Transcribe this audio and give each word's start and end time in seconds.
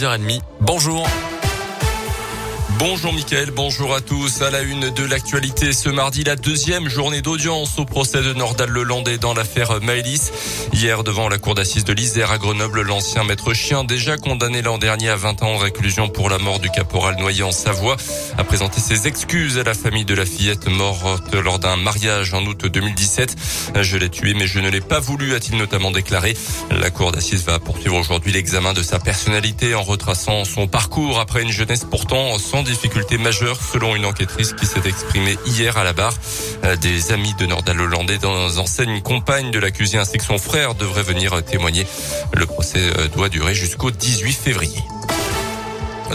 6h30. 0.00 0.40
Bonjour. 0.60 1.06
Bonjour 2.80 3.12
Mickaël, 3.12 3.50
bonjour 3.50 3.94
à 3.94 4.00
tous. 4.00 4.40
À 4.40 4.50
la 4.50 4.62
une 4.62 4.88
de 4.88 5.04
l'actualité 5.04 5.74
ce 5.74 5.90
mardi, 5.90 6.24
la 6.24 6.34
deuxième 6.34 6.88
journée 6.88 7.20
d'audience 7.20 7.78
au 7.78 7.84
procès 7.84 8.22
de 8.22 8.32
Nordal 8.32 8.70
Lelandais 8.70 9.18
dans 9.18 9.34
l'affaire 9.34 9.82
Maëlys. 9.82 10.32
Hier, 10.72 11.04
devant 11.04 11.28
la 11.28 11.36
cour 11.36 11.54
d'assises 11.54 11.84
de 11.84 11.92
l'Isère 11.92 12.30
à 12.30 12.38
Grenoble, 12.38 12.80
l'ancien 12.80 13.22
maître 13.22 13.52
chien, 13.52 13.84
déjà 13.84 14.16
condamné 14.16 14.62
l'an 14.62 14.78
dernier 14.78 15.10
à 15.10 15.16
20 15.16 15.42
ans 15.42 15.58
de 15.58 15.62
réclusion 15.62 16.08
pour 16.08 16.30
la 16.30 16.38
mort 16.38 16.58
du 16.58 16.70
caporal 16.70 17.16
noyé 17.18 17.42
en 17.42 17.52
Savoie, 17.52 17.98
a 18.38 18.44
présenté 18.44 18.80
ses 18.80 19.06
excuses 19.06 19.58
à 19.58 19.62
la 19.62 19.74
famille 19.74 20.06
de 20.06 20.14
la 20.14 20.24
fillette 20.24 20.66
morte 20.66 21.34
lors 21.34 21.58
d'un 21.58 21.76
mariage 21.76 22.32
en 22.32 22.42
août 22.46 22.64
2017. 22.64 23.36
Je 23.82 23.96
l'ai 23.98 24.08
tué, 24.08 24.32
mais 24.32 24.46
je 24.46 24.58
ne 24.58 24.70
l'ai 24.70 24.80
pas 24.80 25.00
voulu, 25.00 25.34
a-t-il 25.34 25.58
notamment 25.58 25.90
déclaré. 25.90 26.34
La 26.70 26.88
cour 26.88 27.12
d'assises 27.12 27.44
va 27.44 27.58
poursuivre 27.58 27.96
aujourd'hui 27.96 28.32
l'examen 28.32 28.72
de 28.72 28.82
sa 28.82 28.98
personnalité 28.98 29.74
en 29.74 29.82
retraçant 29.82 30.46
son 30.46 30.66
parcours 30.66 31.20
après 31.20 31.42
une 31.42 31.52
jeunesse 31.52 31.84
pourtant 31.84 32.38
sans 32.38 32.62
difficulté 32.70 33.18
majeure 33.18 33.58
selon 33.60 33.96
une 33.96 34.04
enquêtrice 34.04 34.52
qui 34.52 34.64
s'est 34.64 34.86
exprimée 34.86 35.36
hier 35.44 35.76
à 35.76 35.82
la 35.82 35.92
barre. 35.92 36.14
Euh, 36.64 36.76
des 36.76 37.10
amis 37.10 37.34
de 37.34 37.46
Nordal 37.46 37.80
Hollandais 37.80 38.18
dans 38.18 38.58
enseigne 38.58 39.00
compagne 39.02 39.50
de 39.50 39.58
l'accusé 39.58 39.98
ainsi 39.98 40.18
que 40.18 40.24
son 40.24 40.38
frère 40.38 40.76
devraient 40.76 41.02
venir 41.02 41.42
témoigner. 41.42 41.84
Le 42.32 42.46
procès 42.46 42.78
euh, 42.96 43.08
doit 43.08 43.28
durer 43.28 43.54
jusqu'au 43.54 43.90
18 43.90 44.32
février. 44.32 44.78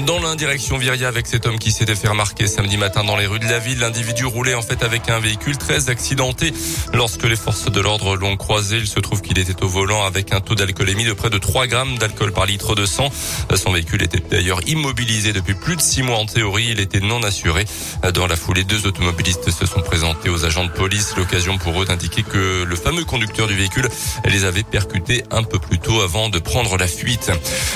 Dans 0.00 0.18
l'indirection 0.18 0.76
Viria 0.76 1.06
avec 1.06 1.26
cet 1.26 1.46
homme 1.46 1.58
qui 1.58 1.70
s'était 1.70 1.94
fait 1.94 2.08
remarquer 2.08 2.48
samedi 2.48 2.76
matin 2.76 3.04
dans 3.04 3.16
les 3.16 3.26
rues 3.26 3.38
de 3.38 3.46
la 3.46 3.60
ville, 3.60 3.78
l'individu 3.78 4.26
roulait 4.26 4.54
en 4.54 4.60
fait 4.60 4.82
avec 4.82 5.08
un 5.08 5.20
véhicule 5.20 5.56
très 5.56 5.88
accidenté. 5.88 6.52
Lorsque 6.92 7.22
les 7.22 7.36
forces 7.36 7.70
de 7.70 7.80
l'ordre 7.80 8.16
l'ont 8.16 8.36
croisé, 8.36 8.78
il 8.78 8.88
se 8.88 8.98
trouve 8.98 9.22
qu'il 9.22 9.38
était 9.38 9.62
au 9.62 9.68
volant 9.68 10.04
avec 10.04 10.32
un 10.32 10.40
taux 10.40 10.56
d'alcoolémie 10.56 11.04
de 11.04 11.12
près 11.12 11.30
de 11.30 11.38
3 11.38 11.68
grammes 11.68 11.96
d'alcool 11.96 12.32
par 12.32 12.44
litre 12.44 12.74
de 12.74 12.86
sang. 12.86 13.08
Son 13.54 13.72
véhicule 13.72 14.02
était 14.02 14.18
d'ailleurs 14.18 14.60
immobilisé 14.66 15.32
depuis 15.32 15.54
plus 15.54 15.76
de 15.76 15.80
6 15.80 16.02
mois 16.02 16.18
en 16.18 16.26
théorie. 16.26 16.70
Il 16.72 16.80
était 16.80 17.00
non 17.00 17.22
assuré. 17.22 17.64
Dans 18.12 18.26
la 18.26 18.36
foulée, 18.36 18.64
deux 18.64 18.86
automobilistes 18.86 19.50
se 19.50 19.64
sont 19.64 19.80
présentés 19.80 20.28
aux 20.28 20.44
agents 20.44 20.64
de 20.64 20.72
police. 20.72 21.14
L'occasion 21.16 21.56
pour 21.56 21.80
eux 21.80 21.86
d'indiquer 21.86 22.24
que 22.24 22.64
le 22.64 22.76
fameux 22.76 23.04
conducteur 23.04 23.46
du 23.46 23.54
véhicule 23.54 23.88
les 24.26 24.44
avait 24.44 24.64
percutés 24.64 25.22
un 25.30 25.44
peu 25.44 25.60
plus 25.60 25.78
tôt 25.78 26.00
avant 26.00 26.30
de 26.30 26.40
prendre 26.40 26.76
la 26.76 26.88
fuite. 26.88 27.30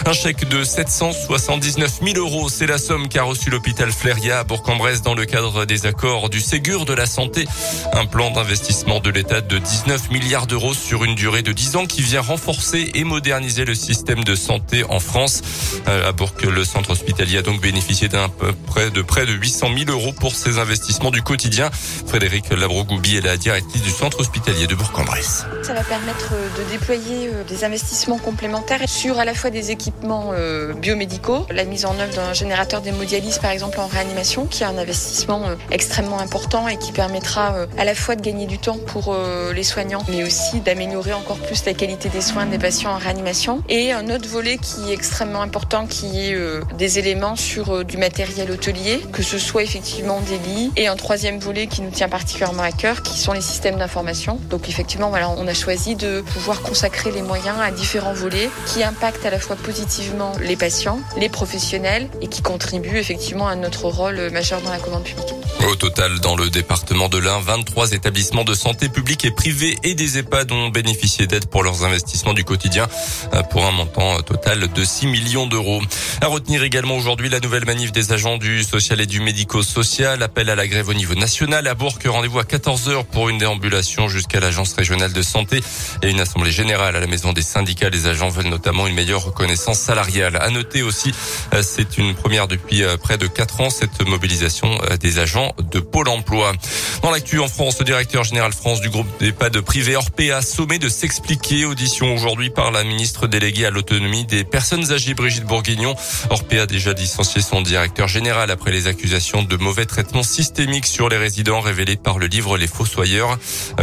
Un 0.04 0.12
chèque 0.12 0.48
de 0.48 0.64
779 0.64 2.00
000 2.02 2.07
1000 2.08 2.16
euros, 2.16 2.48
c'est 2.48 2.66
la 2.66 2.78
somme 2.78 3.06
qu'a 3.06 3.22
reçu 3.22 3.50
l'hôpital 3.50 3.92
Fléria 3.92 4.38
à 4.38 4.44
Bourg-en-Bresse 4.44 5.02
dans 5.02 5.12
le 5.12 5.26
cadre 5.26 5.66
des 5.66 5.84
accords 5.84 6.30
du 6.30 6.40
Ségur 6.40 6.86
de 6.86 6.94
la 6.94 7.04
santé. 7.04 7.46
Un 7.92 8.06
plan 8.06 8.30
d'investissement 8.30 9.00
de 9.00 9.10
l'État 9.10 9.42
de 9.42 9.58
19 9.58 10.10
milliards 10.10 10.46
d'euros 10.46 10.72
sur 10.72 11.04
une 11.04 11.14
durée 11.14 11.42
de 11.42 11.52
10 11.52 11.76
ans 11.76 11.84
qui 11.84 12.00
vient 12.00 12.22
renforcer 12.22 12.92
et 12.94 13.04
moderniser 13.04 13.66
le 13.66 13.74
système 13.74 14.24
de 14.24 14.34
santé 14.36 14.84
en 14.88 15.00
France. 15.00 15.42
Euh, 15.86 16.08
à 16.08 16.12
Bourg, 16.12 16.32
le 16.42 16.64
centre 16.64 16.92
hospitalier 16.92 17.36
a 17.36 17.42
donc 17.42 17.60
bénéficié 17.60 18.08
d'un 18.08 18.30
près 18.66 18.90
de 18.90 19.02
près 19.02 19.26
de 19.26 19.34
800 19.34 19.68
000 19.76 19.90
euros 19.90 20.14
pour 20.14 20.34
ses 20.34 20.58
investissements 20.58 21.10
du 21.10 21.20
quotidien. 21.20 21.68
Frédéric 22.06 22.48
Labrogoubi 22.48 23.18
est 23.18 23.20
la 23.20 23.36
directrice 23.36 23.82
du 23.82 23.90
centre 23.90 24.20
hospitalier 24.20 24.66
de 24.66 24.74
Bourg-en-Bresse. 24.74 25.44
Ça 25.62 25.74
va 25.74 25.84
permettre 25.84 26.32
de 26.56 26.70
déployer 26.70 27.28
euh, 27.28 27.44
des 27.44 27.64
investissements 27.64 28.18
complémentaires 28.18 28.88
sur 28.88 29.18
à 29.18 29.26
la 29.26 29.34
fois 29.34 29.50
des 29.50 29.72
équipements 29.72 30.30
euh, 30.32 30.72
biomédicaux, 30.72 31.46
la 31.50 31.64
mise 31.64 31.84
en 31.84 31.97
d'un 32.06 32.32
générateur 32.32 32.80
d'hémodialyse, 32.80 33.38
par 33.38 33.50
exemple, 33.50 33.80
en 33.80 33.86
réanimation, 33.86 34.46
qui 34.46 34.62
est 34.62 34.66
un 34.66 34.78
investissement 34.78 35.42
euh, 35.46 35.54
extrêmement 35.70 36.20
important 36.20 36.68
et 36.68 36.78
qui 36.78 36.92
permettra 36.92 37.54
euh, 37.54 37.66
à 37.76 37.84
la 37.84 37.94
fois 37.94 38.14
de 38.14 38.22
gagner 38.22 38.46
du 38.46 38.58
temps 38.58 38.78
pour 38.86 39.12
euh, 39.12 39.52
les 39.52 39.62
soignants, 39.62 40.02
mais 40.08 40.22
aussi 40.24 40.60
d'améliorer 40.60 41.12
encore 41.12 41.38
plus 41.38 41.64
la 41.64 41.74
qualité 41.74 42.08
des 42.08 42.20
soins 42.20 42.46
des 42.46 42.58
patients 42.58 42.92
en 42.92 42.98
réanimation. 42.98 43.62
Et 43.68 43.92
un 43.92 44.08
autre 44.10 44.28
volet 44.28 44.58
qui 44.58 44.90
est 44.90 44.94
extrêmement 44.94 45.42
important, 45.42 45.86
qui 45.86 46.20
est 46.20 46.38
des 46.76 46.98
éléments 46.98 47.36
sur 47.36 47.84
du 47.84 47.96
matériel 47.96 48.50
hôtelier, 48.50 49.00
que 49.12 49.22
ce 49.22 49.38
soit 49.38 49.62
effectivement 49.62 50.20
des 50.20 50.38
lits. 50.38 50.72
Et 50.76 50.86
un 50.86 50.96
troisième 50.96 51.38
volet 51.38 51.66
qui 51.66 51.82
nous 51.82 51.90
tient 51.90 52.08
particulièrement 52.08 52.62
à 52.62 52.72
cœur, 52.72 53.02
qui 53.02 53.18
sont 53.18 53.32
les 53.32 53.40
systèmes 53.40 53.76
d'information. 53.76 54.38
Donc 54.50 54.68
effectivement, 54.68 55.10
voilà, 55.10 55.30
on 55.30 55.46
a 55.46 55.54
choisi 55.54 55.96
de 55.96 56.20
pouvoir 56.20 56.62
consacrer 56.62 57.10
les 57.10 57.22
moyens 57.22 57.56
à 57.60 57.70
différents 57.70 58.12
volets 58.12 58.50
qui 58.66 58.82
impactent 58.82 59.26
à 59.26 59.30
la 59.30 59.38
fois 59.38 59.56
positivement 59.56 60.32
les 60.42 60.56
patients, 60.56 61.00
les 61.16 61.28
professionnels, 61.28 61.87
et 62.20 62.28
qui 62.28 62.42
contribue 62.42 62.96
effectivement 62.96 63.48
à 63.48 63.56
notre 63.56 63.86
rôle 63.86 64.30
majeur 64.30 64.60
dans 64.60 64.70
la 64.70 64.78
commande 64.78 65.04
publique. 65.04 65.34
Au 65.66 65.74
total, 65.74 66.20
dans 66.20 66.36
le 66.36 66.50
département 66.50 67.08
de 67.08 67.18
l'Ain, 67.18 67.40
23 67.40 67.92
établissements 67.92 68.44
de 68.44 68.54
santé 68.54 68.88
publics 68.88 69.24
et 69.24 69.30
privés 69.30 69.76
et 69.82 69.94
des 69.94 70.18
EHPAD 70.18 70.52
ont 70.52 70.68
bénéficié 70.68 71.26
d'aide 71.26 71.46
pour 71.46 71.62
leurs 71.62 71.84
investissements 71.84 72.32
du 72.32 72.44
quotidien 72.44 72.86
euh, 73.34 73.42
pour 73.42 73.66
un 73.66 73.72
montant 73.72 74.20
total 74.22 74.72
de 74.72 74.84
6 74.84 75.08
millions 75.08 75.46
d'euros. 75.46 75.80
À 76.20 76.26
retenir 76.26 76.62
également 76.62 76.96
aujourd'hui 76.96 77.28
la 77.28 77.40
nouvelle 77.40 77.64
manif 77.64 77.92
des 77.92 78.12
agents 78.12 78.38
du 78.38 78.62
social 78.62 79.00
et 79.00 79.06
du 79.06 79.20
médico-social. 79.20 80.22
Appel 80.22 80.48
à 80.48 80.54
la 80.54 80.66
grève 80.66 80.88
au 80.88 80.94
niveau 80.94 81.14
national. 81.14 81.66
À 81.66 81.74
Bourg, 81.74 81.98
rendez-vous 82.06 82.38
à 82.38 82.44
14h 82.44 83.04
pour 83.04 83.28
une 83.28 83.38
déambulation 83.38 84.08
jusqu'à 84.08 84.40
l'agence 84.40 84.72
régionale 84.74 85.12
de 85.12 85.22
santé 85.22 85.60
et 86.02 86.10
une 86.10 86.20
assemblée 86.20 86.52
générale 86.52 86.96
à 86.96 87.00
la 87.00 87.06
maison 87.06 87.32
des 87.32 87.42
syndicats. 87.42 87.90
Les 87.90 88.06
agents 88.06 88.28
veulent 88.28 88.48
notamment 88.48 88.86
une 88.86 88.94
meilleure 88.94 89.24
reconnaissance 89.24 89.78
salariale. 89.78 90.36
À 90.40 90.50
noter 90.50 90.82
aussi, 90.82 91.12
euh, 91.52 91.62
c'est 91.68 91.98
une 91.98 92.14
première 92.14 92.48
depuis 92.48 92.82
euh, 92.82 92.96
près 92.96 93.18
de 93.18 93.26
4 93.26 93.60
ans, 93.60 93.70
cette 93.70 94.06
mobilisation 94.06 94.78
des 95.00 95.18
agents 95.18 95.54
de 95.70 95.80
Pôle 95.80 96.08
emploi. 96.08 96.52
Dans 97.02 97.10
l'actu 97.10 97.38
en 97.40 97.48
France, 97.48 97.78
le 97.78 97.84
directeur 97.84 98.24
général 98.24 98.52
France 98.52 98.80
du 98.80 98.88
groupe 98.88 99.06
d'EHPAD 99.20 99.60
privé 99.60 99.96
Orpea 99.96 100.32
a 100.32 100.42
sommé 100.42 100.78
de 100.78 100.88
s'expliquer. 100.88 101.64
Audition 101.64 102.14
aujourd'hui 102.14 102.50
par 102.50 102.70
la 102.70 102.84
ministre 102.84 103.26
déléguée 103.26 103.66
à 103.66 103.70
l'autonomie 103.70 104.24
des 104.24 104.44
personnes 104.44 104.92
âgées 104.92 105.14
Brigitte 105.14 105.44
Bourguignon. 105.44 105.94
Orpea 106.30 106.62
a 106.62 106.66
déjà 106.66 106.92
licencié 106.92 107.42
son 107.42 107.60
directeur 107.60 108.08
général 108.08 108.50
après 108.50 108.70
les 108.70 108.86
accusations 108.86 109.42
de 109.42 109.56
mauvais 109.56 109.86
traitement 109.86 110.22
systémique 110.22 110.86
sur 110.86 111.08
les 111.08 111.18
résidents 111.18 111.60
révélés 111.60 111.96
par 111.96 112.18
le 112.18 112.26
livre 112.26 112.56
Les 112.56 112.66
Fossoyeurs. 112.66 113.38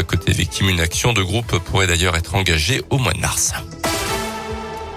Côté 0.08 0.32
victime, 0.34 0.70
une 0.70 0.82
action 0.82 1.14
de 1.14 1.22
groupe 1.22 1.60
pourrait 1.60 1.88
d'ailleurs 1.88 2.16
être 2.16 2.36
engagée 2.36 2.82
au 2.90 2.98
mois 2.98 3.14
de 3.14 3.20
mars. 3.20 3.54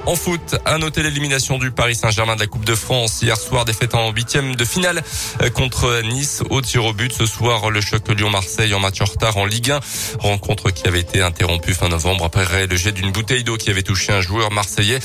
En 0.08 0.16
foot, 0.16 0.56
à 0.64 0.78
noter 0.78 1.02
l'élimination 1.02 1.58
du 1.58 1.70
Paris 1.70 1.94
Saint-Germain 1.94 2.34
de 2.34 2.40
la 2.40 2.46
Coupe 2.46 2.64
de 2.64 2.74
France 2.74 3.20
hier 3.20 3.36
soir, 3.36 3.66
défaite 3.66 3.94
en 3.94 4.10
huitième 4.10 4.56
de 4.56 4.64
finale 4.64 5.02
euh, 5.42 5.50
contre 5.50 6.00
Nice 6.02 6.42
au 6.48 6.62
tir 6.62 6.86
au 6.86 6.94
but. 6.94 7.12
Ce 7.12 7.26
soir, 7.26 7.68
le 7.68 7.82
choc 7.82 8.08
Lyon-Marseille 8.08 8.72
en 8.72 8.80
match 8.80 9.02
en 9.02 9.04
retard 9.04 9.36
en 9.36 9.44
Ligue 9.44 9.70
1. 9.70 9.80
Rencontre 10.20 10.70
qui 10.70 10.88
avait 10.88 11.00
été 11.00 11.20
interrompue 11.20 11.74
fin 11.74 11.90
novembre 11.90 12.24
après 12.24 12.66
le 12.66 12.74
jet 12.74 12.92
d'une 12.92 13.12
bouteille 13.12 13.44
d'eau 13.44 13.58
qui 13.58 13.68
avait 13.68 13.82
touché 13.82 14.14
un 14.14 14.22
joueur 14.22 14.50
marseillais. 14.50 15.00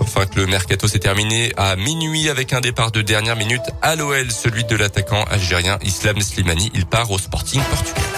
Enfin 0.00 0.26
que 0.26 0.38
le 0.38 0.46
mercato 0.46 0.88
s'est 0.88 0.98
terminé 0.98 1.54
à 1.56 1.76
minuit 1.76 2.28
avec 2.28 2.52
un 2.52 2.60
départ 2.60 2.90
de 2.90 3.00
dernière 3.00 3.36
minute 3.36 3.62
à 3.80 3.96
l'OL, 3.96 4.30
celui 4.30 4.64
de 4.64 4.76
l'attaquant 4.76 5.24
algérien 5.30 5.78
Islam 5.82 6.20
Slimani. 6.20 6.70
Il 6.74 6.84
part 6.84 7.10
au 7.10 7.18
Sporting 7.18 7.62
Portugal. 7.62 8.13